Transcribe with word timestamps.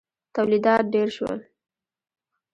تولیدات 0.35 0.83
ډېر 0.93 1.09
شول. 1.17 1.39